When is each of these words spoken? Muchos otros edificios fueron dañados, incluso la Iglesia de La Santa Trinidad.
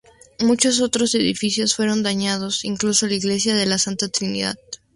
Muchos 0.39 0.81
otros 0.81 1.13
edificios 1.13 1.75
fueron 1.75 2.01
dañados, 2.01 2.65
incluso 2.65 3.05
la 3.05 3.13
Iglesia 3.13 3.53
de 3.53 3.67
La 3.67 3.77
Santa 3.77 4.09
Trinidad. 4.09 4.55